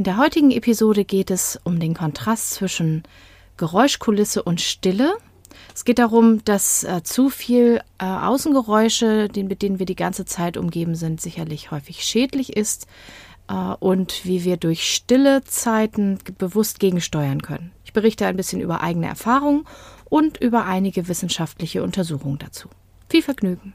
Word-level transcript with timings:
In 0.00 0.04
der 0.04 0.16
heutigen 0.16 0.50
Episode 0.50 1.04
geht 1.04 1.30
es 1.30 1.60
um 1.62 1.78
den 1.78 1.92
Kontrast 1.92 2.52
zwischen 2.52 3.02
Geräuschkulisse 3.58 4.42
und 4.42 4.62
Stille. 4.62 5.12
Es 5.74 5.84
geht 5.84 5.98
darum, 5.98 6.42
dass 6.46 6.84
äh, 6.84 7.02
zu 7.02 7.28
viel 7.28 7.82
äh, 7.98 8.06
Außengeräusche, 8.06 9.28
den, 9.28 9.46
mit 9.46 9.60
denen 9.60 9.78
wir 9.78 9.84
die 9.84 9.96
ganze 9.96 10.24
Zeit 10.24 10.56
umgeben 10.56 10.94
sind, 10.94 11.20
sicherlich 11.20 11.70
häufig 11.70 12.02
schädlich 12.02 12.56
ist 12.56 12.86
äh, 13.50 13.52
und 13.52 14.24
wie 14.24 14.42
wir 14.42 14.56
durch 14.56 14.90
stille 14.90 15.44
Zeiten 15.44 16.16
bewusst 16.38 16.80
gegensteuern 16.80 17.42
können. 17.42 17.70
Ich 17.84 17.92
berichte 17.92 18.24
ein 18.24 18.38
bisschen 18.38 18.62
über 18.62 18.80
eigene 18.80 19.06
Erfahrungen 19.06 19.66
und 20.06 20.38
über 20.38 20.64
einige 20.64 21.08
wissenschaftliche 21.08 21.82
Untersuchungen 21.82 22.38
dazu. 22.38 22.70
Viel 23.10 23.20
Vergnügen! 23.20 23.74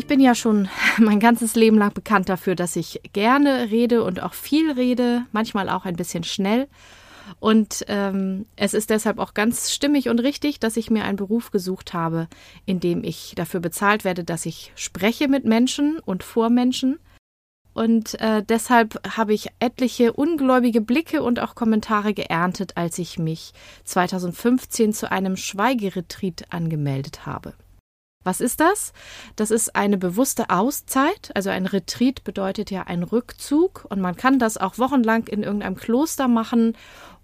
Ich 0.00 0.06
bin 0.06 0.18
ja 0.18 0.34
schon 0.34 0.66
mein 0.98 1.20
ganzes 1.20 1.54
Leben 1.56 1.76
lang 1.76 1.92
bekannt 1.92 2.30
dafür, 2.30 2.54
dass 2.54 2.74
ich 2.74 3.02
gerne 3.12 3.70
rede 3.70 4.02
und 4.02 4.22
auch 4.22 4.32
viel 4.32 4.72
rede, 4.72 5.26
manchmal 5.30 5.68
auch 5.68 5.84
ein 5.84 5.96
bisschen 5.96 6.24
schnell. 6.24 6.68
Und 7.38 7.84
ähm, 7.86 8.46
es 8.56 8.72
ist 8.72 8.88
deshalb 8.88 9.18
auch 9.18 9.34
ganz 9.34 9.70
stimmig 9.70 10.08
und 10.08 10.20
richtig, 10.20 10.58
dass 10.58 10.78
ich 10.78 10.90
mir 10.90 11.04
einen 11.04 11.18
Beruf 11.18 11.50
gesucht 11.50 11.92
habe, 11.92 12.28
in 12.64 12.80
dem 12.80 13.04
ich 13.04 13.34
dafür 13.36 13.60
bezahlt 13.60 14.02
werde, 14.06 14.24
dass 14.24 14.46
ich 14.46 14.72
spreche 14.74 15.28
mit 15.28 15.44
Menschen 15.44 15.98
und 15.98 16.22
vor 16.22 16.48
Menschen. 16.48 16.98
Und 17.74 18.18
äh, 18.22 18.42
deshalb 18.42 18.98
habe 19.18 19.34
ich 19.34 19.48
etliche 19.58 20.14
ungläubige 20.14 20.80
Blicke 20.80 21.22
und 21.22 21.40
auch 21.40 21.54
Kommentare 21.54 22.14
geerntet, 22.14 22.78
als 22.78 22.98
ich 22.98 23.18
mich 23.18 23.52
2015 23.84 24.94
zu 24.94 25.12
einem 25.12 25.36
Schweigeretreat 25.36 26.46
angemeldet 26.48 27.26
habe. 27.26 27.52
Was 28.22 28.42
ist 28.42 28.60
das? 28.60 28.92
Das 29.36 29.50
ist 29.50 29.74
eine 29.74 29.96
bewusste 29.96 30.50
Auszeit. 30.50 31.30
Also 31.34 31.48
ein 31.48 31.64
Retreat 31.64 32.22
bedeutet 32.22 32.70
ja 32.70 32.82
ein 32.82 33.02
Rückzug 33.02 33.86
und 33.88 34.00
man 34.00 34.14
kann 34.14 34.38
das 34.38 34.58
auch 34.58 34.76
wochenlang 34.76 35.26
in 35.26 35.42
irgendeinem 35.42 35.76
Kloster 35.76 36.28
machen 36.28 36.76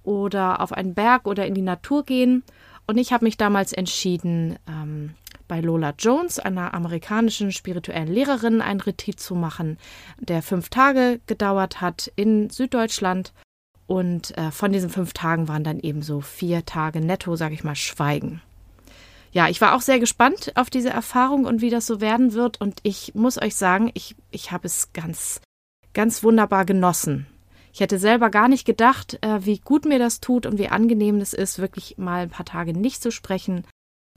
oder 0.05 0.63
auf 0.63 0.73
einen 0.73 0.95
Berg 0.95 1.27
oder 1.27 1.47
in 1.47 1.53
die 1.53 1.61
Natur 1.61 2.05
gehen. 2.05 2.45
Und 2.87 2.97
ich 2.97 3.13
habe 3.13 3.27
mich 3.27 3.37
damals 3.37 3.75
entschieden, 3.75 4.59
ähm, 4.67 5.15
bei 5.49 5.61
Lola 5.61 5.93
Jones, 5.99 6.39
einer 6.39 6.73
amerikanischen 6.73 7.53
spirituellen 7.53 8.09
Lehrerin, 8.09 8.63
ein 8.63 8.81
Retreat 8.81 9.21
zu 9.21 9.35
machen, 9.35 9.77
der 10.19 10.43
fünf 10.43 10.71
Tage 10.71 11.21
gedauert 11.27 11.83
hat 11.83 12.11
in 12.17 12.49
Süddeutschland. 12.49 13.35
Und 13.87 14.37
äh, 14.39 14.51
von 14.51 14.73
diesen 14.73 14.89
fünf 14.89 15.13
Tagen 15.13 15.47
waren 15.47 15.63
dann 15.63 15.79
eben 15.79 16.01
so 16.01 16.23
vier 16.23 16.65
Tage 16.65 17.01
netto, 17.01 17.37
sage 17.37 17.55
ich 17.55 17.65
mal, 17.65 17.77
Schweigen 17.77 18.41
ja, 19.37 19.51
ich 19.51 19.61
war 19.61 19.75
auch 19.75 19.83
sehr 19.83 20.01
gespannt 20.01 20.53
auf 20.55 20.71
diese 20.71 20.89
Erfahrung 20.89 21.45
und 21.45 21.61
wie 21.61 21.69
das 21.69 21.87
so 21.87 22.01
werden 22.01 22.33
wird. 22.33 22.59
Und 22.59 22.81
ich 22.85 23.15
muss 23.15 23.37
euch 23.37 23.55
sagen, 23.55 23.91
ich, 23.93 24.17
ich 24.31 24.51
habe 24.51 24.67
es 24.67 24.95
ganz, 24.95 25.43
ganz 25.93 26.23
wunderbar 26.23 26.65
genossen. 26.65 27.27
Ich 27.71 27.81
hätte 27.81 27.99
selber 27.99 28.31
gar 28.31 28.49
nicht 28.49 28.65
gedacht, 28.65 29.19
äh, 29.21 29.45
wie 29.45 29.59
gut 29.59 29.85
mir 29.85 29.99
das 29.99 30.21
tut 30.21 30.47
und 30.47 30.57
wie 30.57 30.69
angenehm 30.69 31.17
es 31.17 31.35
ist, 31.35 31.59
wirklich 31.59 31.99
mal 31.99 32.23
ein 32.23 32.31
paar 32.31 32.47
Tage 32.47 32.73
nicht 32.73 33.03
zu 33.03 33.11
sprechen, 33.11 33.67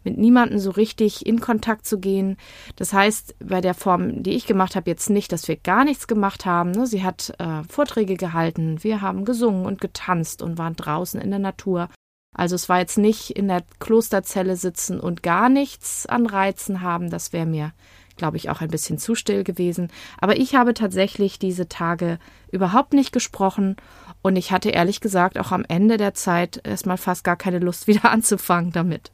mit 0.05 0.17
niemandem 0.17 0.57
so 0.57 0.71
richtig 0.71 1.25
in 1.25 1.41
Kontakt 1.41 1.85
zu 1.85 1.99
gehen. 1.99 2.37
Das 2.77 2.93
heißt, 2.93 3.35
bei 3.43 3.59
der 3.59 3.73
Form, 3.73 4.23
die 4.23 4.37
ich 4.37 4.45
gemacht 4.45 4.77
habe, 4.77 4.89
jetzt 4.89 5.09
nicht, 5.09 5.33
dass 5.33 5.49
wir 5.49 5.57
gar 5.57 5.83
nichts 5.83 6.07
gemacht 6.07 6.45
haben. 6.45 6.71
Ne? 6.71 6.87
Sie 6.87 7.03
hat 7.03 7.33
äh, 7.39 7.63
Vorträge 7.67 8.15
gehalten, 8.15 8.81
wir 8.85 9.01
haben 9.01 9.25
gesungen 9.25 9.65
und 9.65 9.81
getanzt 9.81 10.41
und 10.41 10.57
waren 10.57 10.77
draußen 10.77 11.19
in 11.19 11.29
der 11.29 11.39
Natur. 11.39 11.89
Also 12.35 12.55
es 12.55 12.69
war 12.69 12.79
jetzt 12.79 12.97
nicht 12.97 13.31
in 13.31 13.47
der 13.47 13.63
Klosterzelle 13.79 14.55
sitzen 14.55 14.99
und 14.99 15.23
gar 15.23 15.49
nichts 15.49 16.05
an 16.05 16.25
Reizen 16.25 16.81
haben. 16.81 17.09
Das 17.09 17.33
wäre 17.33 17.45
mir, 17.45 17.73
glaube 18.17 18.37
ich, 18.37 18.49
auch 18.49 18.61
ein 18.61 18.69
bisschen 18.69 18.97
zu 18.97 19.15
still 19.15 19.43
gewesen. 19.43 19.89
Aber 20.19 20.37
ich 20.37 20.55
habe 20.55 20.73
tatsächlich 20.73 21.39
diese 21.39 21.67
Tage 21.67 22.19
überhaupt 22.51 22.93
nicht 22.93 23.11
gesprochen 23.11 23.77
und 24.21 24.35
ich 24.35 24.51
hatte 24.51 24.69
ehrlich 24.69 25.01
gesagt 25.01 25.39
auch 25.39 25.51
am 25.51 25.65
Ende 25.67 25.97
der 25.97 26.13
Zeit 26.13 26.61
erstmal 26.63 26.97
fast 26.97 27.23
gar 27.23 27.35
keine 27.35 27.59
Lust 27.59 27.87
wieder 27.87 28.11
anzufangen 28.11 28.71
damit. 28.71 29.11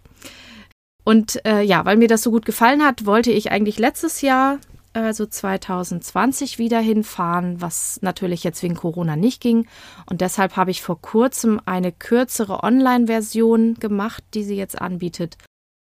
Und 1.03 1.45
äh, 1.45 1.61
ja, 1.61 1.85
weil 1.85 1.97
mir 1.97 2.07
das 2.07 2.23
so 2.23 2.31
gut 2.31 2.45
gefallen 2.45 2.83
hat, 2.83 3.05
wollte 3.05 3.31
ich 3.31 3.51
eigentlich 3.51 3.77
letztes 3.77 4.21
Jahr 4.21 4.57
also 4.95 5.25
2020 5.25 6.57
wieder 6.57 6.79
hinfahren, 6.79 7.61
was 7.61 7.99
natürlich 8.01 8.43
jetzt 8.43 8.63
wegen 8.63 8.75
Corona 8.75 9.15
nicht 9.15 9.41
ging. 9.41 9.67
Und 10.05 10.21
deshalb 10.21 10.55
habe 10.55 10.71
ich 10.71 10.81
vor 10.81 11.01
kurzem 11.01 11.59
eine 11.65 11.91
kürzere 11.91 12.63
Online-Version 12.63 13.75
gemacht, 13.75 14.23
die 14.33 14.43
sie 14.43 14.55
jetzt 14.55 14.79
anbietet, 14.81 15.37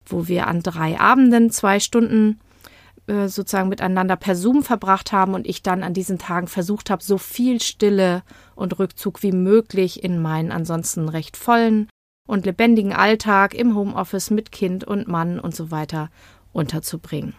wo 0.05 0.27
wir 0.27 0.47
an 0.47 0.61
drei 0.61 0.99
Abenden 0.99 1.51
zwei 1.51 1.79
Stunden 1.79 2.39
äh, 3.07 3.27
sozusagen 3.27 3.69
miteinander 3.69 4.17
per 4.17 4.35
Zoom 4.35 4.63
verbracht 4.63 5.11
haben 5.13 5.33
und 5.33 5.47
ich 5.47 5.63
dann 5.63 5.83
an 5.83 5.93
diesen 5.93 6.19
Tagen 6.19 6.47
versucht 6.47 6.89
habe, 6.89 7.03
so 7.03 7.17
viel 7.17 7.61
Stille 7.61 8.23
und 8.55 8.77
Rückzug 8.79 9.23
wie 9.23 9.31
möglich 9.31 10.03
in 10.03 10.21
meinen 10.21 10.51
ansonsten 10.51 11.07
recht 11.07 11.37
vollen 11.37 11.87
und 12.27 12.45
lebendigen 12.45 12.93
Alltag 12.93 13.53
im 13.53 13.75
Homeoffice 13.75 14.29
mit 14.29 14.51
Kind 14.51 14.83
und 14.83 15.07
Mann 15.07 15.39
und 15.39 15.55
so 15.55 15.71
weiter 15.71 16.09
unterzubringen. 16.51 17.33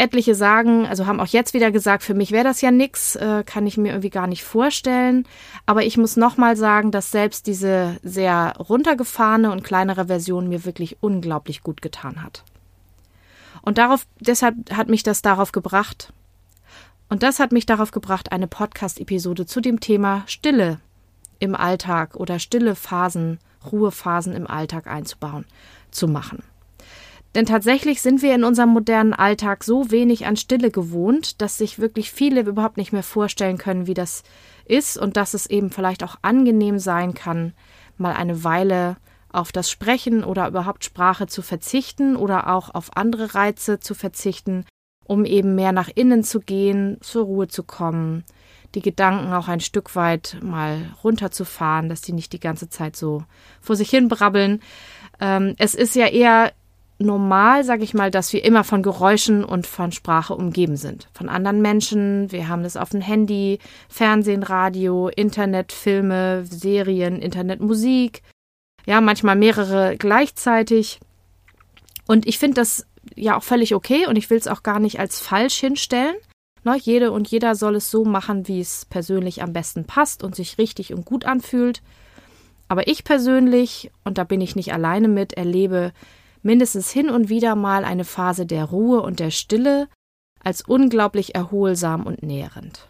Etliche 0.00 0.34
sagen, 0.34 0.86
also 0.86 1.06
haben 1.06 1.20
auch 1.20 1.26
jetzt 1.26 1.54
wieder 1.54 1.70
gesagt, 1.70 2.02
für 2.02 2.14
mich 2.14 2.32
wäre 2.32 2.44
das 2.44 2.60
ja 2.62 2.70
nix, 2.70 3.16
äh, 3.16 3.44
kann 3.44 3.66
ich 3.66 3.76
mir 3.76 3.90
irgendwie 3.90 4.10
gar 4.10 4.26
nicht 4.26 4.42
vorstellen. 4.42 5.26
Aber 5.66 5.84
ich 5.84 5.96
muss 5.98 6.16
nochmal 6.16 6.56
sagen, 6.56 6.90
dass 6.90 7.10
selbst 7.10 7.46
diese 7.46 7.98
sehr 8.02 8.54
runtergefahrene 8.58 9.52
und 9.52 9.62
kleinere 9.62 10.06
Version 10.06 10.48
mir 10.48 10.64
wirklich 10.64 10.96
unglaublich 11.00 11.62
gut 11.62 11.82
getan 11.82 12.22
hat. 12.22 12.44
Und 13.62 13.78
darauf, 13.78 14.06
deshalb 14.18 14.54
hat 14.74 14.88
mich 14.88 15.02
das 15.02 15.22
darauf 15.22 15.52
gebracht. 15.52 16.12
Und 17.10 17.22
das 17.22 17.38
hat 17.38 17.52
mich 17.52 17.66
darauf 17.66 17.90
gebracht, 17.90 18.32
eine 18.32 18.46
Podcast-Episode 18.46 19.44
zu 19.44 19.60
dem 19.60 19.80
Thema 19.80 20.22
Stille 20.26 20.80
im 21.40 21.54
Alltag 21.54 22.16
oder 22.16 22.38
stille 22.38 22.74
Phasen, 22.74 23.38
Ruhephasen 23.70 24.34
im 24.34 24.46
Alltag 24.46 24.86
einzubauen, 24.86 25.44
zu 25.90 26.08
machen. 26.08 26.42
Denn 27.34 27.46
tatsächlich 27.46 28.02
sind 28.02 28.22
wir 28.22 28.34
in 28.34 28.42
unserem 28.42 28.70
modernen 28.70 29.12
Alltag 29.12 29.62
so 29.62 29.90
wenig 29.92 30.26
an 30.26 30.36
Stille 30.36 30.70
gewohnt, 30.70 31.40
dass 31.40 31.58
sich 31.58 31.78
wirklich 31.78 32.10
viele 32.10 32.40
überhaupt 32.40 32.76
nicht 32.76 32.92
mehr 32.92 33.04
vorstellen 33.04 33.56
können, 33.56 33.86
wie 33.86 33.94
das 33.94 34.24
ist 34.64 34.98
und 34.98 35.16
dass 35.16 35.34
es 35.34 35.46
eben 35.46 35.70
vielleicht 35.70 36.02
auch 36.02 36.16
angenehm 36.22 36.78
sein 36.80 37.14
kann, 37.14 37.52
mal 37.98 38.14
eine 38.14 38.42
Weile 38.42 38.96
auf 39.32 39.52
das 39.52 39.70
Sprechen 39.70 40.24
oder 40.24 40.48
überhaupt 40.48 40.84
Sprache 40.84 41.28
zu 41.28 41.40
verzichten 41.42 42.16
oder 42.16 42.52
auch 42.52 42.74
auf 42.74 42.96
andere 42.96 43.34
Reize 43.34 43.78
zu 43.78 43.94
verzichten, 43.94 44.64
um 45.04 45.24
eben 45.24 45.54
mehr 45.54 45.70
nach 45.70 45.88
innen 45.94 46.24
zu 46.24 46.40
gehen, 46.40 46.98
zur 47.00 47.24
Ruhe 47.26 47.46
zu 47.46 47.62
kommen, 47.62 48.24
die 48.74 48.82
Gedanken 48.82 49.32
auch 49.32 49.46
ein 49.46 49.60
Stück 49.60 49.94
weit 49.94 50.36
mal 50.42 50.94
runterzufahren, 51.04 51.88
dass 51.88 52.00
die 52.00 52.12
nicht 52.12 52.32
die 52.32 52.40
ganze 52.40 52.68
Zeit 52.68 52.96
so 52.96 53.22
vor 53.60 53.76
sich 53.76 53.90
hin 53.90 54.08
brabbeln. 54.08 54.60
Ähm, 55.20 55.54
es 55.58 55.74
ist 55.74 55.94
ja 55.94 56.06
eher 56.06 56.52
normal, 57.00 57.64
sage 57.64 57.82
ich 57.82 57.94
mal, 57.94 58.10
dass 58.10 58.32
wir 58.32 58.44
immer 58.44 58.62
von 58.62 58.82
Geräuschen 58.82 59.42
und 59.42 59.66
von 59.66 59.90
Sprache 59.90 60.34
umgeben 60.34 60.76
sind. 60.76 61.08
Von 61.14 61.28
anderen 61.28 61.62
Menschen. 61.62 62.30
Wir 62.30 62.48
haben 62.48 62.62
das 62.62 62.76
auf 62.76 62.90
dem 62.90 63.00
Handy, 63.00 63.58
Fernsehen, 63.88 64.42
Radio, 64.42 65.08
Internet, 65.08 65.72
Filme, 65.72 66.44
Serien, 66.44 67.20
Internetmusik. 67.20 68.22
Ja, 68.86 69.00
manchmal 69.00 69.36
mehrere 69.36 69.96
gleichzeitig. 69.96 71.00
Und 72.06 72.26
ich 72.26 72.38
finde 72.38 72.56
das 72.56 72.86
ja 73.16 73.36
auch 73.36 73.42
völlig 73.42 73.74
okay 73.74 74.06
und 74.06 74.16
ich 74.16 74.28
will 74.30 74.38
es 74.38 74.48
auch 74.48 74.62
gar 74.62 74.78
nicht 74.78 75.00
als 75.00 75.20
falsch 75.20 75.56
hinstellen. 75.56 76.16
Ne, 76.62 76.76
jede 76.76 77.12
und 77.12 77.28
jeder 77.28 77.54
soll 77.54 77.76
es 77.76 77.90
so 77.90 78.04
machen, 78.04 78.46
wie 78.46 78.60
es 78.60 78.84
persönlich 78.84 79.42
am 79.42 79.54
besten 79.54 79.86
passt 79.86 80.22
und 80.22 80.34
sich 80.34 80.58
richtig 80.58 80.92
und 80.92 81.06
gut 81.06 81.24
anfühlt. 81.24 81.80
Aber 82.68 82.86
ich 82.86 83.02
persönlich, 83.04 83.90
und 84.04 84.18
da 84.18 84.24
bin 84.24 84.42
ich 84.42 84.54
nicht 84.54 84.72
alleine 84.74 85.08
mit, 85.08 85.32
erlebe 85.32 85.92
mindestens 86.42 86.90
hin 86.90 87.10
und 87.10 87.28
wieder 87.28 87.54
mal 87.54 87.84
eine 87.84 88.04
Phase 88.04 88.46
der 88.46 88.64
Ruhe 88.64 89.02
und 89.02 89.20
der 89.20 89.30
Stille 89.30 89.88
als 90.42 90.62
unglaublich 90.62 91.34
erholsam 91.34 92.06
und 92.06 92.22
nährend. 92.22 92.88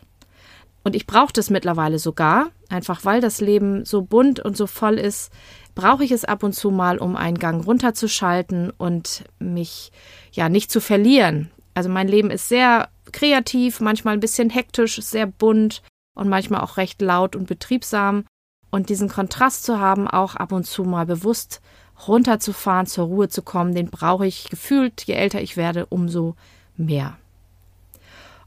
Und 0.83 0.97
ich 0.97 1.07
brauche 1.07 1.33
das 1.33 1.51
mittlerweile 1.51 1.99
sogar, 1.99 2.51
einfach 2.69 3.05
weil 3.05 3.21
das 3.21 3.41
Leben 3.41 3.85
so 3.85 4.03
bunt 4.03 4.41
und 4.41 4.57
so 4.57 4.67
voll 4.67 4.95
ist, 4.95 5.31
brauche 5.75 6.05
ich 6.05 6.11
es 6.11 6.25
ab 6.25 6.43
und 6.43 6.55
zu 6.55 6.71
mal, 6.71 6.99
um 6.99 7.17
einen 7.17 7.39
Gang 7.39 7.65
runterzuschalten 7.65 8.71
und 8.71 9.25
mich 9.39 9.93
ja 10.33 10.49
nicht 10.49 10.71
zu 10.71 10.81
verlieren. 10.81 11.51
Also 11.75 11.91
mein 11.91 12.09
Leben 12.09 12.31
ist 12.31 12.49
sehr 12.49 12.89
kreativ, 13.13 13.81
manchmal 13.81 14.15
ein 14.15 14.21
bisschen 14.21 14.51
hektisch, 14.51 15.01
sehr 15.03 15.27
bunt 15.27 15.83
und 16.15 16.29
manchmal 16.29 16.63
auch 16.63 16.77
recht 16.77 17.01
laut 17.03 17.37
und 17.37 17.47
betriebsam. 17.47 18.25
Und 18.71 18.89
diesen 18.89 19.09
Kontrast 19.09 19.65
zu 19.65 19.81
haben, 19.81 20.07
auch 20.07 20.37
ab 20.37 20.53
und 20.53 20.65
zu 20.65 20.85
mal 20.85 21.05
bewusst 21.05 21.61
runterzufahren, 22.09 22.87
zur 22.87 23.07
Ruhe 23.07 23.29
zu 23.29 23.43
kommen, 23.43 23.75
den 23.75 23.91
brauche 23.91 24.27
ich 24.27 24.49
gefühlt, 24.49 25.03
je 25.03 25.15
älter 25.15 25.41
ich 25.41 25.57
werde, 25.57 25.87
umso 25.87 26.35
mehr. 26.77 27.17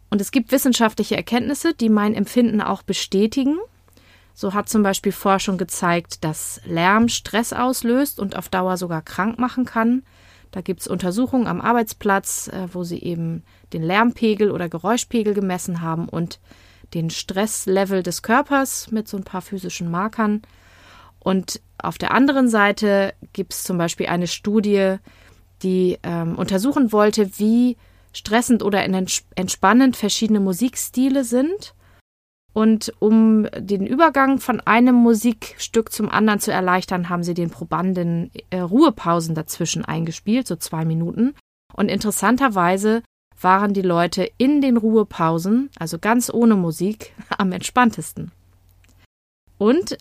Und 0.10 0.22
es 0.22 0.32
gibt 0.32 0.52
wissenschaftliche 0.52 1.16
Erkenntnisse, 1.16 1.74
die 1.74 1.90
mein 1.90 2.14
Empfinden 2.14 2.62
auch 2.62 2.84
bestätigen. 2.84 3.58
So 4.36 4.54
hat 4.54 4.70
zum 4.70 4.84
Beispiel 4.84 5.12
Forschung 5.12 5.58
gezeigt, 5.58 6.24
dass 6.24 6.62
Lärm 6.66 7.10
Stress 7.10 7.54
auslöst 7.54 8.20
und 8.20 8.36
auf 8.36 8.50
Dauer 8.50 8.78
sogar 8.78 9.02
krank 9.02 9.40
machen 9.40 9.66
kann. 9.66 10.04
Da 10.52 10.62
gibt 10.62 10.82
es 10.82 10.88
Untersuchungen 10.88 11.48
am 11.48 11.62
Arbeitsplatz, 11.62 12.48
äh, 12.48 12.68
wo 12.72 12.84
sie 12.84 13.02
eben 13.02 13.44
den 13.74 13.82
Lärmpegel 13.82 14.52
oder 14.52 14.70
Geräuschpegel 14.70 15.34
gemessen 15.34 15.82
haben 15.82 16.08
und 16.08 16.40
den 16.94 17.10
Stresslevel 17.10 18.04
des 18.04 18.22
Körpers 18.22 18.92
mit 18.92 19.08
so 19.08 19.18
ein 19.18 19.24
paar 19.24 19.42
physischen 19.42 19.90
Markern. 19.90 20.44
Und 21.20 21.60
auf 21.80 21.98
der 21.98 22.12
anderen 22.12 22.50
Seite 22.50 23.14
gibt 23.33 23.53
es 23.53 23.63
zum 23.63 23.77
Beispiel 23.77 24.07
eine 24.07 24.27
Studie, 24.27 24.97
die 25.62 25.97
ähm, 26.03 26.35
untersuchen 26.35 26.91
wollte, 26.91 27.39
wie 27.39 27.77
stressend 28.13 28.63
oder 28.63 28.83
entspannend 28.83 29.97
verschiedene 29.97 30.39
Musikstile 30.39 31.24
sind 31.24 31.74
und 32.53 32.94
um 33.00 33.47
den 33.57 33.85
Übergang 33.88 34.39
von 34.39 34.59
einem 34.62 34.95
Musikstück 34.95 35.91
zum 35.91 36.07
anderen 36.09 36.39
zu 36.39 36.51
erleichtern, 36.51 37.09
haben 37.09 37.24
sie 37.24 37.33
den 37.33 37.50
Probanden 37.50 38.30
äh, 38.51 38.59
Ruhepausen 38.59 39.33
dazwischen 39.33 39.83
eingespielt, 39.83 40.47
so 40.47 40.56
zwei 40.56 40.85
Minuten. 40.85 41.33
Und 41.74 41.89
interessanterweise 41.89 43.01
waren 43.41 43.74
die 43.74 43.81
Leute 43.81 44.30
in 44.38 44.62
den 44.62 44.77
Ruhepausen, 44.77 45.71
also 45.80 45.97
ganz 45.97 46.31
ohne 46.31 46.56
Musik, 46.56 47.13
am 47.38 47.51
entspanntesten. 47.51 48.31
Und, 49.57 49.97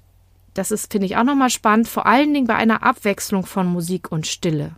das 0.54 0.70
ist, 0.70 0.92
finde 0.92 1.06
ich 1.06 1.16
auch 1.16 1.24
nochmal 1.24 1.50
spannend, 1.50 1.88
vor 1.88 2.06
allen 2.06 2.32
Dingen 2.34 2.46
bei 2.46 2.54
einer 2.54 2.82
Abwechslung 2.82 3.46
von 3.46 3.66
Musik 3.66 4.12
und 4.12 4.26
Stille. 4.26 4.76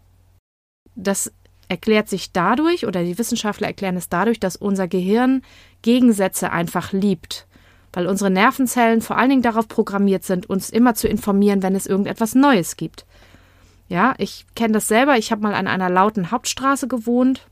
Das 0.95 1.33
erklärt 1.69 2.09
sich 2.09 2.33
dadurch, 2.33 2.87
oder 2.87 3.03
die 3.03 3.19
Wissenschaftler 3.19 3.69
erklären 3.69 3.97
es 3.97 4.09
dadurch, 4.09 4.39
dass 4.39 4.57
unser 4.57 4.87
Gehirn 4.87 5.43
Gegensätze 5.83 6.53
einfach 6.53 6.93
liebt 6.93 7.47
weil 7.95 8.07
unsere 8.07 8.31
Nervenzellen 8.31 9.01
vor 9.01 9.17
allen 9.17 9.31
Dingen 9.31 9.43
darauf 9.43 9.69
programmiert 9.69 10.25
sind, 10.25 10.51
uns 10.51 10.69
immer 10.69 10.95
zu 10.95 11.09
informieren, 11.09 11.63
wenn 11.63 11.77
es 11.77 11.87
irgendetwas 11.87 12.35
Neues 12.35 12.77
gibt. 12.77 13.07
Ja, 13.89 14.15
ich 14.19 14.47
kenne 14.57 14.75
das 14.75 14.89
selber. 14.89 15.17
Ich 15.17 15.31
habe 15.31 15.43
mal 15.43 15.55
an 15.55 15.69
einer 15.69 15.91
lauten 15.91 16.31
Hauptstraße 16.31 16.89
gewohnt. 16.89 17.47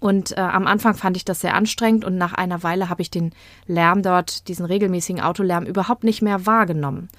Und 0.00 0.36
äh, 0.36 0.40
am 0.40 0.66
Anfang 0.66 0.94
fand 0.94 1.16
ich 1.18 1.26
das 1.26 1.40
sehr 1.40 1.54
anstrengend 1.54 2.06
und 2.06 2.16
nach 2.16 2.32
einer 2.32 2.62
Weile 2.62 2.88
habe 2.88 3.02
ich 3.02 3.10
den 3.10 3.32
Lärm 3.66 4.02
dort, 4.02 4.48
diesen 4.48 4.64
regelmäßigen 4.64 5.20
Autolärm, 5.20 5.66
überhaupt 5.66 6.04
nicht 6.04 6.22
mehr 6.22 6.46
wahrgenommen. 6.46 7.10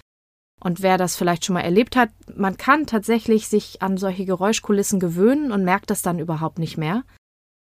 Und 0.59 0.81
wer 0.81 0.97
das 0.97 1.15
vielleicht 1.15 1.45
schon 1.45 1.53
mal 1.53 1.61
erlebt 1.61 1.95
hat, 1.95 2.09
man 2.35 2.57
kann 2.57 2.87
tatsächlich 2.87 3.47
sich 3.47 3.81
an 3.81 3.97
solche 3.97 4.25
Geräuschkulissen 4.25 4.99
gewöhnen 4.99 5.51
und 5.51 5.63
merkt 5.63 5.91
das 5.91 6.01
dann 6.01 6.19
überhaupt 6.19 6.59
nicht 6.59 6.77
mehr. 6.77 7.03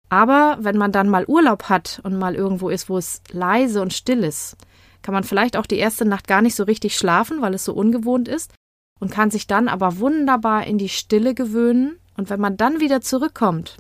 Aber 0.09 0.57
wenn 0.59 0.77
man 0.77 0.91
dann 0.91 1.09
mal 1.09 1.25
Urlaub 1.27 1.63
hat 1.69 1.99
und 2.03 2.17
mal 2.17 2.35
irgendwo 2.35 2.69
ist, 2.69 2.89
wo 2.89 2.97
es 2.97 3.21
leise 3.31 3.81
und 3.81 3.93
still 3.93 4.23
ist, 4.23 4.57
kann 5.01 5.13
man 5.13 5.23
vielleicht 5.23 5.57
auch 5.57 5.65
die 5.65 5.77
erste 5.79 6.05
Nacht 6.05 6.27
gar 6.27 6.41
nicht 6.41 6.55
so 6.55 6.63
richtig 6.63 6.97
schlafen, 6.97 7.41
weil 7.41 7.53
es 7.53 7.65
so 7.65 7.73
ungewohnt 7.73 8.27
ist 8.29 8.53
und 8.99 9.11
kann 9.11 9.31
sich 9.31 9.47
dann 9.47 9.67
aber 9.67 9.99
wunderbar 9.99 10.65
in 10.65 10.77
die 10.77 10.89
Stille 10.89 11.33
gewöhnen. 11.33 11.99
Und 12.15 12.29
wenn 12.29 12.39
man 12.39 12.57
dann 12.57 12.79
wieder 12.79 13.01
zurückkommt 13.01 13.77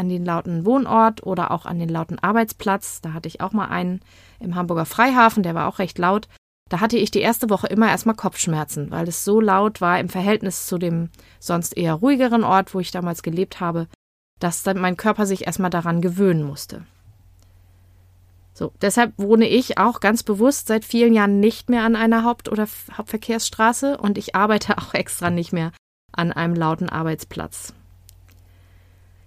an 0.00 0.08
den 0.08 0.24
lauten 0.24 0.64
Wohnort 0.64 1.24
oder 1.24 1.52
auch 1.52 1.66
an 1.66 1.78
den 1.78 1.88
lauten 1.88 2.18
Arbeitsplatz, 2.18 3.00
da 3.00 3.12
hatte 3.12 3.28
ich 3.28 3.40
auch 3.40 3.52
mal 3.52 3.68
einen 3.68 4.00
im 4.40 4.54
Hamburger 4.54 4.86
Freihafen, 4.86 5.42
der 5.42 5.54
war 5.54 5.68
auch 5.68 5.78
recht 5.78 5.98
laut, 5.98 6.28
da 6.68 6.80
hatte 6.80 6.96
ich 6.96 7.10
die 7.10 7.20
erste 7.20 7.50
Woche 7.50 7.66
immer 7.68 7.88
erstmal 7.88 8.16
Kopfschmerzen, 8.16 8.90
weil 8.90 9.06
es 9.06 9.24
so 9.24 9.40
laut 9.40 9.80
war 9.80 10.00
im 10.00 10.08
Verhältnis 10.08 10.66
zu 10.66 10.78
dem 10.78 11.10
sonst 11.38 11.76
eher 11.76 11.94
ruhigeren 11.94 12.42
Ort, 12.42 12.74
wo 12.74 12.80
ich 12.80 12.90
damals 12.90 13.22
gelebt 13.22 13.60
habe 13.60 13.86
dass 14.40 14.62
dann 14.62 14.78
mein 14.78 14.96
Körper 14.96 15.26
sich 15.26 15.46
erstmal 15.46 15.70
daran 15.70 16.00
gewöhnen 16.00 16.42
musste. 16.42 16.84
So, 18.52 18.72
deshalb 18.82 19.12
wohne 19.16 19.48
ich 19.48 19.78
auch 19.78 20.00
ganz 20.00 20.22
bewusst 20.22 20.66
seit 20.66 20.84
vielen 20.84 21.14
Jahren 21.14 21.40
nicht 21.40 21.70
mehr 21.70 21.84
an 21.84 21.94
einer 21.94 22.24
Haupt- 22.24 22.48
oder 22.48 22.66
Hauptverkehrsstraße 22.92 23.96
und 23.96 24.18
ich 24.18 24.34
arbeite 24.34 24.76
auch 24.78 24.94
extra 24.94 25.30
nicht 25.30 25.52
mehr 25.52 25.72
an 26.12 26.32
einem 26.32 26.54
lauten 26.54 26.88
Arbeitsplatz. 26.88 27.72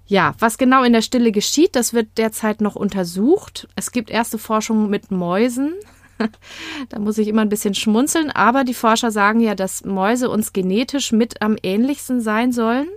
Ja, 0.06 0.36
was 0.40 0.58
genau 0.58 0.84
in 0.84 0.94
der 0.94 1.02
Stille 1.02 1.32
geschieht, 1.32 1.76
das 1.76 1.94
wird 1.94 2.18
derzeit 2.18 2.62
noch 2.62 2.76
untersucht. 2.76 3.68
Es 3.76 3.92
gibt 3.92 4.10
erste 4.10 4.38
Forschungen 4.38 4.90
mit 4.90 5.12
Mäusen. 5.12 5.74
da 6.90 7.00
muss 7.00 7.18
ich 7.18 7.28
immer 7.28 7.42
ein 7.42 7.50
bisschen 7.50 7.74
schmunzeln, 7.74 8.30
aber 8.30 8.64
die 8.64 8.74
Forscher 8.74 9.12
sagen 9.12 9.40
ja, 9.40 9.56
dass 9.56 9.84
Mäuse 9.86 10.30
uns 10.30 10.54
genetisch 10.54 11.12
mit 11.12 11.42
am 11.42 11.58
ähnlichsten 11.62 12.22
sein 12.22 12.52
sollen 12.52 12.88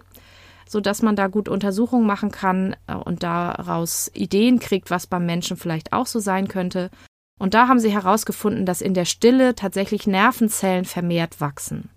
so 0.68 0.80
dass 0.80 1.02
man 1.02 1.16
da 1.16 1.28
gut 1.28 1.48
Untersuchungen 1.48 2.06
machen 2.06 2.30
kann 2.30 2.76
äh, 2.86 2.94
und 2.94 3.22
daraus 3.22 4.10
Ideen 4.14 4.58
kriegt, 4.58 4.90
was 4.90 5.06
beim 5.06 5.24
Menschen 5.24 5.56
vielleicht 5.56 5.92
auch 5.92 6.06
so 6.06 6.18
sein 6.18 6.48
könnte. 6.48 6.90
Und 7.38 7.54
da 7.54 7.68
haben 7.68 7.78
sie 7.78 7.90
herausgefunden, 7.90 8.66
dass 8.66 8.80
in 8.80 8.94
der 8.94 9.04
Stille 9.04 9.54
tatsächlich 9.54 10.06
Nervenzellen 10.06 10.84
vermehrt 10.84 11.40
wachsen. 11.40 11.90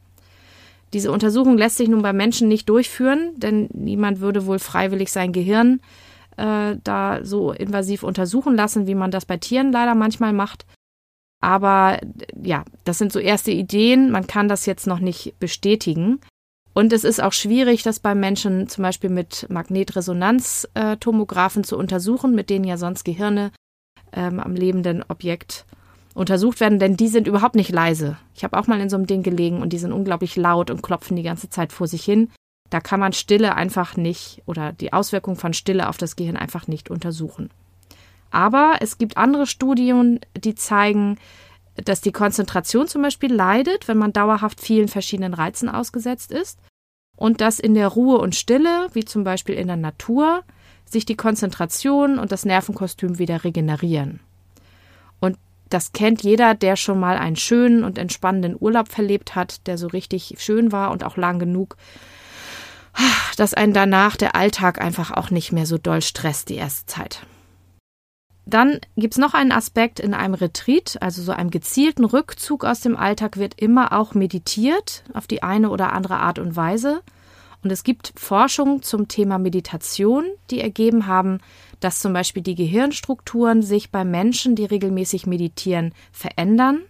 Diese 0.94 1.12
Untersuchung 1.12 1.58
lässt 1.58 1.78
sich 1.78 1.88
nun 1.88 2.02
bei 2.02 2.14
Menschen 2.14 2.48
nicht 2.48 2.70
durchführen, 2.70 3.34
denn 3.38 3.70
niemand 3.74 4.22
würde 4.22 4.46
wohl 4.46 4.60
freiwillig 4.60 5.12
sein 5.12 5.32
Gehirn 5.32 5.82
äh, 6.38 6.78
da 6.84 7.20
so 7.24 7.52
invasiv 7.52 8.04
untersuchen 8.04 8.56
lassen, 8.56 8.88
wie 8.88 8.96
man 8.96 9.12
das 9.12 9.26
bei 9.26 9.38
Tieren 9.38 9.72
leider 9.72 9.94
manchmal 9.94 10.34
macht. 10.34 10.66
Aber 11.42 12.00
ja, 12.42 12.66
das 12.84 12.98
sind 12.98 13.14
so 13.14 13.20
erste 13.20 13.52
Ideen. 13.52 14.10
Man 14.12 14.28
kann 14.28 14.48
das 14.48 14.66
jetzt 14.66 14.88
noch 14.88 15.00
nicht 15.00 15.36
bestätigen. 15.40 16.20
Und 16.74 16.94
es 16.94 17.04
ist 17.04 17.22
auch 17.22 17.34
schwierig, 17.34 17.84
das 17.84 18.00
bei 18.00 18.16
Menschen 18.16 18.70
zum 18.70 18.84
Beispiel 18.84 19.10
mit 19.10 19.48
Magnetresonanztomographen 19.50 21.64
zu 21.64 21.78
untersuchen, 21.78 22.36
mit 22.36 22.50
denen 22.50 22.66
ja 22.66 22.78
sonst 22.78 23.04
Gehirne 23.04 23.52
ähm, 24.14 24.40
am 24.40 24.56
lebenden 24.56 25.04
Objekt 25.08 25.66
untersucht 26.20 26.60
werden, 26.60 26.80
denn 26.80 26.98
die 26.98 27.08
sind 27.08 27.28
überhaupt 27.28 27.56
nicht 27.56 27.72
leise. 27.72 28.18
Ich 28.36 28.44
habe 28.44 28.58
auch 28.60 28.68
mal 28.68 28.80
in 28.82 28.90
so 28.90 28.98
einem 28.98 29.08
Ding 29.08 29.24
gelegen 29.24 29.62
und 29.62 29.72
die 29.72 29.80
sind 29.80 29.94
unglaublich 29.94 30.36
laut 30.36 30.70
und 30.70 30.84
klopfen 30.84 31.16
die 31.16 31.24
ganze 31.24 31.50
Zeit 31.50 31.72
vor 31.72 31.88
sich 31.88 32.04
hin. 32.04 32.30
Da 32.70 32.82
kann 32.82 33.00
man 33.00 33.14
Stille 33.14 33.56
einfach 33.56 33.96
nicht 33.96 34.44
oder 34.46 34.74
die 34.74 34.94
Auswirkung 34.94 35.38
von 35.38 35.54
Stille 35.54 35.90
auf 35.90 35.98
das 35.98 36.16
Gehirn 36.16 36.38
einfach 36.38 36.68
nicht 36.68 36.92
untersuchen. 36.92 37.50
Aber 38.32 38.76
es 38.82 38.98
gibt 38.98 39.18
andere 39.18 39.48
Studien, 39.48 40.20
die 40.38 40.54
zeigen, 40.54 41.18
dass 41.76 42.02
die 42.02 42.12
Konzentration 42.12 42.88
zum 42.88 43.02
Beispiel 43.02 43.34
leidet, 43.34 43.88
wenn 43.88 43.98
man 43.98 44.14
dauerhaft 44.14 44.60
vielen 44.60 44.90
verschiedenen 44.90 45.34
Reizen 45.34 45.70
ausgesetzt 45.70 46.32
ist 46.32 46.60
und 47.16 47.42
dass 47.42 47.60
in 47.60 47.74
der 47.74 47.88
Ruhe 47.88 48.18
und 48.18 48.36
Stille, 48.36 48.88
wie 48.92 49.06
zum 49.06 49.24
Beispiel 49.24 49.56
in 49.56 49.68
der 49.68 49.78
Natur, 49.78 50.44
sich 50.86 51.06
die 51.06 51.16
Konzentration 51.16 52.20
und 52.20 52.32
das 52.32 52.46
Nervenkostüm 52.46 53.20
wieder 53.20 53.44
regenerieren. 53.44 54.20
Das 55.70 55.92
kennt 55.92 56.24
jeder, 56.24 56.56
der 56.56 56.76
schon 56.76 57.00
mal 57.00 57.18
einen 57.18 57.36
schönen 57.36 57.84
und 57.84 57.98
entspannenden 57.98 58.56
Urlaub 58.60 58.90
verlebt 58.90 59.36
hat, 59.36 59.68
der 59.68 59.78
so 59.78 59.88
richtig 59.88 60.36
schön 60.40 60.72
war 60.72 60.92
und 60.92 61.04
auch 61.04 61.16
lang 61.16 61.40
genug, 61.40 61.78
dass 63.38 63.54
einen 63.54 63.74
danach 63.74 64.16
der 64.16 64.36
Alltag 64.36 64.82
einfach 64.82 65.12
auch 65.12 65.30
nicht 65.30 65.52
mehr 65.52 65.66
so 65.66 65.78
doll 65.78 66.02
stresst 66.02 66.50
die 66.50 66.56
erste 66.56 66.86
Zeit. 66.88 67.26
Dann 68.46 68.80
gibt 68.98 69.14
es 69.14 69.20
noch 69.20 69.36
einen 69.36 69.52
Aspekt 69.52 70.00
in 70.00 70.16
einem 70.16 70.34
Retreat, 70.34 70.98
also 71.02 71.22
so 71.22 71.32
einem 71.32 71.52
gezielten 71.52 72.04
Rückzug 72.04 72.66
aus 72.66 72.82
dem 72.82 72.98
Alltag 72.98 73.38
wird 73.38 73.62
immer 73.62 73.94
auch 73.94 74.16
meditiert 74.16 75.04
auf 75.14 75.28
die 75.28 75.44
eine 75.44 75.70
oder 75.70 75.94
andere 75.94 76.18
Art 76.18 76.40
und 76.40 76.56
Weise. 76.56 77.02
Und 77.64 77.72
es 77.72 77.84
gibt 77.84 78.14
Forschung 78.16 78.82
zum 78.82 79.08
Thema 79.08 79.38
Meditation, 79.38 80.26
die 80.50 80.62
ergeben 80.62 81.06
haben, 81.06 81.40
dass 81.80 82.00
zum 82.00 82.14
Beispiel 82.14 82.44
die 82.44 82.56
Gehirnstrukturen 82.56 83.62
sich 83.62 83.92
bei 83.92 84.04
Menschen, 84.04 84.56
die 84.56 84.66
regelmäßig 84.66 85.28
meditieren, 85.28 85.94
verändern 86.12 86.82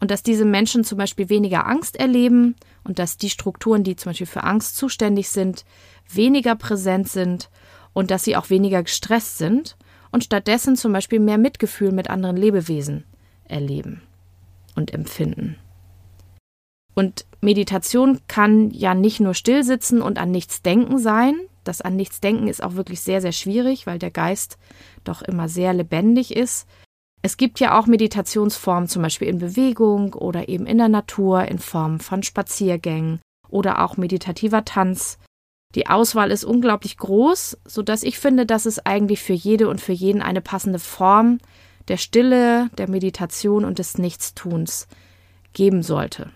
und 0.00 0.10
dass 0.10 0.22
diese 0.22 0.44
Menschen 0.44 0.84
zum 0.84 0.98
Beispiel 0.98 1.28
weniger 1.28 1.66
Angst 1.66 1.96
erleben 1.96 2.56
und 2.84 2.98
dass 2.98 3.16
die 3.16 3.30
Strukturen, 3.30 3.84
die 3.84 3.96
zum 3.96 4.10
Beispiel 4.10 4.26
für 4.26 4.44
Angst 4.44 4.76
zuständig 4.76 5.28
sind, 5.28 5.64
weniger 6.10 6.56
präsent 6.56 7.08
sind 7.08 7.50
und 7.92 8.10
dass 8.10 8.24
sie 8.24 8.36
auch 8.36 8.50
weniger 8.50 8.82
gestresst 8.82 9.38
sind 9.38 9.76
und 10.10 10.24
stattdessen 10.24 10.76
zum 10.76 10.92
Beispiel 10.92 11.20
mehr 11.20 11.38
Mitgefühl 11.38 11.92
mit 11.92 12.10
anderen 12.10 12.36
Lebewesen 12.36 13.04
erleben 13.44 14.02
und 14.74 14.92
empfinden. 14.92 15.56
Und 16.94 17.24
Meditation 17.40 18.20
kann 18.28 18.70
ja 18.70 18.94
nicht 18.94 19.20
nur 19.20 19.34
stillsitzen 19.34 20.02
und 20.02 20.18
an 20.18 20.30
nichts 20.30 20.62
denken 20.62 20.98
sein. 20.98 21.34
Das 21.64 21.80
an 21.80 21.96
nichts 21.96 22.20
denken 22.20 22.48
ist 22.48 22.62
auch 22.62 22.74
wirklich 22.74 23.00
sehr, 23.00 23.20
sehr 23.20 23.32
schwierig, 23.32 23.86
weil 23.86 23.98
der 23.98 24.10
Geist 24.10 24.58
doch 25.04 25.22
immer 25.22 25.48
sehr 25.48 25.72
lebendig 25.72 26.34
ist. 26.34 26.66
Es 27.22 27.36
gibt 27.36 27.60
ja 27.60 27.78
auch 27.78 27.86
Meditationsformen, 27.86 28.88
zum 28.88 29.02
Beispiel 29.02 29.28
in 29.28 29.38
Bewegung 29.38 30.14
oder 30.14 30.48
eben 30.48 30.66
in 30.66 30.78
der 30.78 30.88
Natur 30.88 31.44
in 31.44 31.58
Form 31.58 32.00
von 32.00 32.24
Spaziergängen 32.24 33.20
oder 33.48 33.84
auch 33.84 33.96
meditativer 33.96 34.64
Tanz 34.64 35.18
Die 35.74 35.86
Auswahl 35.86 36.30
ist 36.30 36.44
unglaublich 36.44 36.98
groß, 36.98 37.58
so 37.64 37.82
dass 37.82 38.02
ich 38.02 38.18
finde, 38.18 38.44
dass 38.44 38.66
es 38.66 38.84
eigentlich 38.84 39.22
für 39.22 39.32
jede 39.32 39.68
und 39.68 39.80
für 39.80 39.92
jeden 39.92 40.20
eine 40.20 40.40
passende 40.40 40.78
Form 40.78 41.38
der 41.88 41.96
Stille, 41.96 42.68
der 42.76 42.90
Meditation 42.90 43.64
und 43.64 43.78
des 43.78 43.98
Nichtstuns 43.98 44.88
geben 45.52 45.82
sollte. 45.82 46.30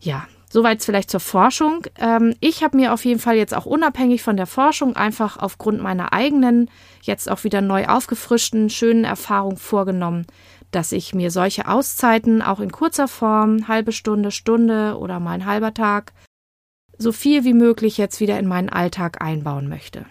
Ja, 0.00 0.26
soweit 0.52 0.84
vielleicht 0.84 1.10
zur 1.10 1.20
Forschung. 1.20 1.86
Ähm, 1.98 2.34
ich 2.40 2.62
habe 2.62 2.76
mir 2.76 2.92
auf 2.92 3.06
jeden 3.06 3.20
Fall 3.20 3.36
jetzt 3.36 3.54
auch 3.54 3.64
unabhängig 3.64 4.22
von 4.22 4.36
der 4.36 4.46
Forschung 4.46 4.96
einfach 4.96 5.38
aufgrund 5.38 5.80
meiner 5.80 6.12
eigenen, 6.12 6.70
jetzt 7.00 7.30
auch 7.30 7.42
wieder 7.42 7.62
neu 7.62 7.86
aufgefrischten, 7.86 8.68
schönen 8.68 9.04
Erfahrung 9.04 9.56
vorgenommen, 9.56 10.26
dass 10.70 10.92
ich 10.92 11.14
mir 11.14 11.30
solche 11.30 11.68
Auszeiten 11.68 12.42
auch 12.42 12.60
in 12.60 12.70
kurzer 12.70 13.08
Form, 13.08 13.66
halbe 13.66 13.92
Stunde, 13.92 14.30
Stunde 14.30 14.98
oder 14.98 15.20
mal 15.20 15.32
ein 15.32 15.46
halber 15.46 15.72
Tag, 15.72 16.12
so 16.98 17.12
viel 17.12 17.44
wie 17.44 17.54
möglich 17.54 17.96
jetzt 17.96 18.20
wieder 18.20 18.38
in 18.38 18.46
meinen 18.46 18.68
Alltag 18.68 19.22
einbauen 19.22 19.70
möchte. 19.70 20.04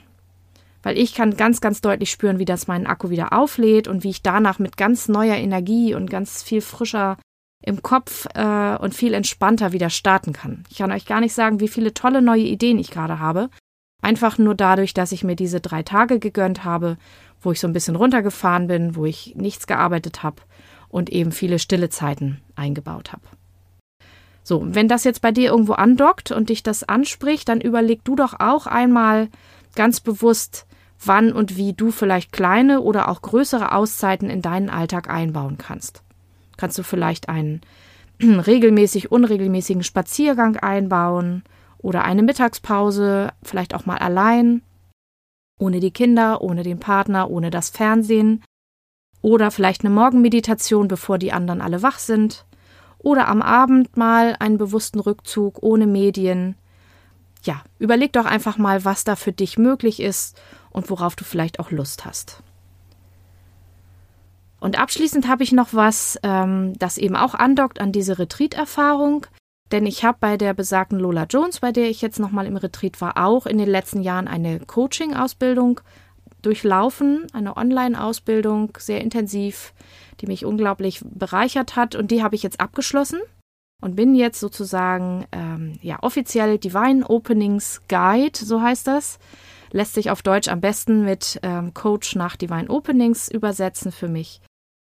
Weil 0.81 0.98
ich 0.98 1.13
kann 1.13 1.38
ganz, 1.38 1.62
ganz 1.62 1.81
deutlich 1.81 2.10
spüren, 2.10 2.39
wie 2.39 2.45
das 2.45 2.65
meinen 2.65 2.88
Akku 2.88 3.12
wieder 3.12 3.31
auflädt 3.31 3.88
und 3.88 4.03
wie 4.03 4.10
ich 4.10 4.24
danach 4.24 4.57
mit 4.57 4.75
ganz 4.75 5.07
neuer 5.07 5.36
Energie 5.36 5.93
und 5.93 6.10
ganz 6.10 6.41
viel 6.41 6.62
frischer 6.62 7.17
im 7.62 7.82
Kopf 7.82 8.27
äh, 8.34 8.75
und 8.77 8.96
viel 8.96 9.13
entspannter 9.13 9.72
wieder 9.72 9.89
starten 9.89 10.34
kann. 10.34 10.63
Ich 10.70 10.77
kann 10.77 10.91
euch 10.91 11.06
gar 11.06 11.22
nicht 11.22 11.34
sagen, 11.34 11.60
wie 11.60 11.68
viele 11.68 11.94
tolle 11.94 12.22
neue 12.22 12.44
Ideen 12.44 12.80
ich 12.80 12.91
gerade 12.91 13.20
habe. 13.20 13.50
Einfach 14.01 14.38
nur 14.38 14.56
dadurch, 14.56 14.94
dass 14.94 15.12
ich 15.12 15.24
mir 15.24 15.36
diese 15.36 15.62
drei 15.62 15.84
Tage 15.84 16.20
gegönnt 16.20 16.63
habe, 16.63 16.98
wo 17.39 17.51
ich 17.51 17.60
so 17.60 17.68
ein 17.68 17.74
bisschen 17.74 17.96
runtergefahren 17.96 18.68
bin, 18.68 18.96
wo 18.96 19.06
ich 19.06 19.36
nichts 19.36 19.68
gearbeitet 19.68 20.24
habe 20.24 20.41
und 20.89 21.10
eben 21.12 21.32
viele 21.32 21.60
stille 21.60 21.89
Zeiten 21.89 22.41
eingebaut 22.56 23.13
habe. 23.13 23.24
So, 24.44 24.63
wenn 24.65 24.88
das 24.88 25.03
jetzt 25.03 25.22
bei 25.22 25.32
dir 25.32 25.51
irgendwo 25.51 25.74
andockt 25.74 26.32
und 26.32 26.50
dich 26.50 26.63
das 26.63 26.84
anspricht, 26.84 27.48
dann 27.48 27.62
überleg 27.62 28.03
du 28.03 28.15
doch 28.15 28.39
auch 28.39 28.65
einmal 28.65 29.30
ganz 29.75 30.00
bewusst, 30.00 30.65
wann 31.03 31.32
und 31.32 31.58
wie 31.58 31.74
du 31.74 31.91
vielleicht 31.91 32.32
kleine 32.32 32.82
oder 32.82 33.10
auch 33.10 33.22
größere 33.22 33.72
Auszeiten 33.72 34.30
in 34.30 34.41
deinen 34.41 34.70
Alltag 34.70 35.10
einbauen 35.10 35.58
kannst. 35.58 36.03
Kannst 36.62 36.77
du 36.77 36.84
vielleicht 36.84 37.27
einen 37.27 37.62
regelmäßig 38.22 39.12
unregelmäßigen 39.12 39.82
Spaziergang 39.82 40.58
einbauen 40.58 41.41
oder 41.80 42.03
eine 42.03 42.22
Mittagspause, 42.22 43.32
vielleicht 43.41 43.74
auch 43.74 43.88
mal 43.88 43.98
allein, 43.98 44.62
ohne 45.58 45.80
die 45.80 45.89
Kinder, 45.89 46.41
ohne 46.41 46.62
den 46.62 46.80
Partner, 46.80 47.32
ohne 47.32 47.50
das 47.50 47.72
Fernsehen 47.72 48.44
oder 49.24 49.50
vielleicht 49.50 49.84
eine 49.84 49.89
Morgenmeditation, 49.89 50.88
bevor 50.88 51.18
die 51.18 51.34
anderen 51.34 51.62
alle 51.62 51.82
wach 51.82 51.98
sind 51.98 52.46
oder 53.00 53.27
am 53.27 53.41
Abend 53.41 53.98
mal 53.98 54.36
einen 54.38 54.60
bewussten 54.60 55.00
Rückzug 55.00 55.63
ohne 55.63 55.88
Medien. 55.88 56.53
Ja, 57.41 57.63
überleg 57.80 58.13
doch 58.13 58.25
einfach 58.25 58.60
mal, 58.60 58.86
was 58.86 59.03
da 59.03 59.15
für 59.15 59.32
dich 59.32 59.58
möglich 59.58 60.00
ist 60.00 60.39
und 60.70 60.91
worauf 60.91 61.15
du 61.15 61.24
vielleicht 61.24 61.60
auch 61.60 61.72
Lust 61.72 62.06
hast. 62.06 62.44
Und 64.62 64.80
abschließend 64.80 65.27
habe 65.27 65.44
ich 65.44 65.51
noch 65.51 65.74
was, 65.74 66.20
ähm, 66.22 66.74
das 66.77 67.00
eben 67.00 67.15
auch 67.15 67.34
andockt 67.34 67.82
an 67.82 67.91
diese 67.91 68.20
Retreat-Erfahrung. 68.20 69.25
Denn 69.72 69.88
ich 69.88 70.06
habe 70.06 70.18
bei 70.22 70.38
der 70.38 70.53
besagten 70.53 71.00
Lola 71.00 71.25
Jones, 71.25 71.62
bei 71.62 71.72
der 71.72 71.89
ich 71.89 72.01
jetzt 72.01 72.20
nochmal 72.20 72.46
im 72.46 72.58
Retreat 72.58 73.01
war, 73.01 73.18
auch 73.18 73.48
in 73.48 73.58
den 73.58 73.70
letzten 73.70 74.01
Jahren 74.01 74.27
eine 74.27 74.60
Coaching-Ausbildung 74.60 75.82
durchlaufen, 76.44 77.25
eine 77.34 77.58
Online-Ausbildung, 77.58 78.77
sehr 78.77 79.01
intensiv, 79.01 79.74
die 80.20 80.27
mich 80.27 80.46
unglaublich 80.46 81.01
bereichert 81.03 81.75
hat 81.75 81.96
und 81.96 82.12
die 82.12 82.22
habe 82.22 82.36
ich 82.36 82.44
jetzt 82.44 82.60
abgeschlossen 82.60 83.20
und 83.82 83.96
bin 83.96 84.13
jetzt 84.13 84.39
sozusagen 84.39 85.25
ähm, 85.32 85.80
ja 85.82 85.98
offiziell 86.01 86.60
Divine 86.60 87.08
Openings 87.08 87.82
Guide, 87.88 88.38
so 88.38 88.62
heißt 88.62 88.88
das. 88.88 89.18
Lässt 89.72 89.94
sich 89.94 90.12
auf 90.12 90.22
Deutsch 90.22 90.50
am 90.50 90.62
besten 90.62 91.03
mit 91.06 91.39
ähm, 91.44 91.74
Coach 91.74 92.15
nach 92.15 92.36
Divine 92.36 92.70
Openings 92.70 93.30
übersetzen 93.30 93.91
für 93.91 94.10
mich. 94.10 94.41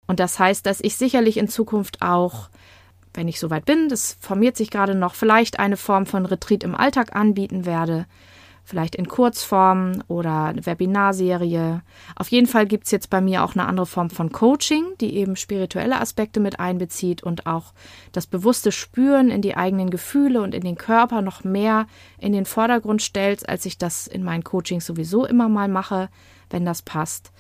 Und 0.10 0.20
das 0.20 0.40
heißt, 0.40 0.66
dass 0.66 0.82
ich 0.82 0.98
sicherlich 0.98 1.38
in 1.38 1.48
Zukunft 1.48 2.02
auch, 2.02 2.50
wenn 3.14 3.28
ich 3.28 3.40
soweit 3.40 3.66
bin, 3.66 3.90
das 3.90 4.18
formiert 4.20 4.58
sich 4.58 4.72
gerade 4.72 4.96
noch, 4.96 5.14
vielleicht 5.14 5.60
eine 5.60 5.78
Form 5.78 6.08
von 6.08 6.26
Retreat 6.26 6.64
im 6.64 6.74
Alltag 6.74 7.16
anbieten 7.16 7.64
werde, 7.68 8.08
vielleicht 8.64 8.96
in 8.96 9.08
Kurzform 9.08 10.02
oder 10.08 10.46
eine 10.46 10.66
Webinarserie. 10.66 11.84
Auf 12.16 12.30
jeden 12.30 12.48
Fall 12.48 12.66
gibt 12.66 12.86
es 12.86 12.92
jetzt 12.92 13.12
bei 13.12 13.22
mir 13.22 13.44
auch 13.44 13.54
eine 13.54 13.68
andere 13.68 13.86
Form 13.86 14.10
von 14.10 14.32
Coaching, 14.32 14.84
die 15.00 15.16
eben 15.16 15.36
spirituelle 15.36 16.02
Aspekte 16.02 16.40
mit 16.40 16.60
einbezieht 16.60 17.22
und 17.22 17.46
auch 17.46 17.72
das 18.12 18.26
bewusste 18.26 18.72
Spüren 18.72 19.30
in 19.30 19.44
die 19.44 19.56
eigenen 19.56 19.92
Gefühle 19.92 20.42
und 20.42 20.56
in 20.56 20.64
den 20.64 20.76
Körper 20.76 21.22
noch 21.22 21.44
mehr 21.44 21.86
in 22.18 22.34
den 22.34 22.46
Vordergrund 22.46 23.04
stellt, 23.04 23.48
als 23.48 23.64
ich 23.68 23.78
das 23.78 24.08
in 24.08 24.24
meinen 24.24 24.44
Coachings 24.44 24.88
sowieso 24.88 25.28
immer 25.28 25.50
mal 25.50 25.68
mache, 25.68 26.10
wenn 26.50 26.66
das 26.66 26.82
passt. 26.82 27.32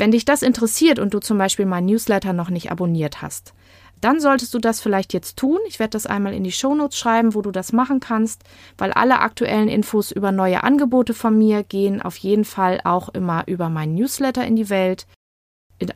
Wenn 0.00 0.12
dich 0.12 0.24
das 0.24 0.40
interessiert 0.40 0.98
und 0.98 1.12
du 1.12 1.18
zum 1.18 1.36
Beispiel 1.36 1.66
meinen 1.66 1.84
Newsletter 1.84 2.32
noch 2.32 2.48
nicht 2.48 2.72
abonniert 2.72 3.20
hast, 3.20 3.52
dann 4.00 4.18
solltest 4.18 4.54
du 4.54 4.58
das 4.58 4.80
vielleicht 4.80 5.12
jetzt 5.12 5.36
tun. 5.36 5.58
Ich 5.68 5.78
werde 5.78 5.90
das 5.90 6.06
einmal 6.06 6.32
in 6.32 6.42
die 6.42 6.52
Shownotes 6.52 6.98
schreiben, 6.98 7.34
wo 7.34 7.42
du 7.42 7.50
das 7.50 7.74
machen 7.74 8.00
kannst, 8.00 8.42
weil 8.78 8.92
alle 8.92 9.18
aktuellen 9.18 9.68
Infos 9.68 10.10
über 10.10 10.32
neue 10.32 10.64
Angebote 10.64 11.12
von 11.12 11.36
mir 11.36 11.64
gehen 11.64 12.00
auf 12.00 12.16
jeden 12.16 12.46
Fall 12.46 12.80
auch 12.84 13.10
immer 13.10 13.46
über 13.46 13.68
meinen 13.68 13.94
Newsletter 13.94 14.42
in 14.42 14.56
die 14.56 14.70
Welt. 14.70 15.06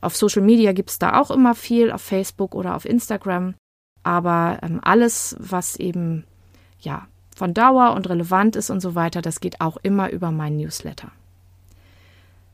Auf 0.03 0.17
Social 0.17 0.43
Media 0.43 0.73
gibt 0.73 0.91
es 0.91 0.99
da 0.99 1.19
auch 1.19 1.31
immer 1.31 1.55
viel, 1.55 1.91
auf 1.91 2.03
Facebook 2.03 2.55
oder 2.55 2.77
auf 2.77 2.85
Instagram. 2.85 3.55
Aber 4.03 4.59
ähm, 4.61 4.81
alles, 4.83 5.35
was 5.39 5.77
eben 5.77 6.25
ja 6.79 7.09
von 7.35 7.55
Dauer 7.55 7.95
und 7.95 8.11
relevant 8.11 8.55
ist 8.55 8.69
und 8.69 8.81
so 8.81 8.95
weiter, 8.95 9.23
das 9.23 9.41
geht 9.41 9.63
auch 9.63 9.79
immer 9.83 10.11
über 10.11 10.31
meinen 10.31 10.59
Newsletter. 10.59 11.11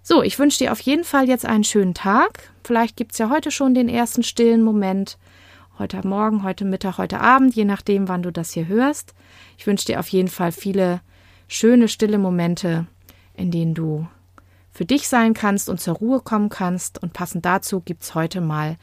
So, 0.03 0.23
ich 0.23 0.39
wünsche 0.39 0.59
dir 0.59 0.73
auf 0.73 0.81
jeden 0.81 1.05
Fall 1.05 1.29
jetzt 1.29 1.45
einen 1.45 1.65
schönen 1.65 1.95
Tag. 1.95 2.51
Vielleicht 2.65 2.97
gibt 2.97 3.13
es 3.13 3.19
ja 3.19 3.31
heute 3.31 3.51
schon 3.51 3.75
den 3.75 3.89
ersten 3.89 4.23
stillen 4.23 4.63
Moment 4.63 5.19
heute 5.79 6.07
Morgen, 6.07 6.43
heute 6.43 6.65
Mittag, 6.65 6.99
heute 6.99 7.21
Abend, 7.21 7.55
je 7.55 7.65
nachdem, 7.65 8.09
wann 8.09 8.23
du 8.23 8.31
das 8.31 8.53
hier 8.53 8.67
hörst. 8.67 9.15
Ich 9.59 9.67
wünsche 9.67 9.87
dir 9.87 9.99
auf 9.99 10.09
jeden 10.09 10.29
Fall 10.29 10.53
viele 10.53 11.01
schöne, 11.49 11.89
stille 11.89 12.19
Momente, 12.19 12.87
in 13.35 13.51
denen 13.51 13.75
du 13.75 14.07
für 14.71 14.85
dich 14.85 15.09
sein 15.09 15.35
kannst 15.35 15.69
und 15.69 15.81
zur 15.81 15.95
Ruhe 15.95 16.21
kommen 16.21 16.49
kannst. 16.49 17.03
Und 17.03 17.13
passend 17.13 17.45
dazu 17.45 17.81
gibt 17.81 18.03
es 18.03 18.15
heute 18.15 18.41
mal 18.41 18.77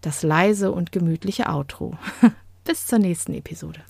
das 0.00 0.22
leise 0.22 0.72
und 0.72 0.92
gemütliche 0.92 1.48
Outro. 1.48 1.96
Bis 2.64 2.86
zur 2.86 2.98
nächsten 2.98 3.34
Episode. 3.34 3.80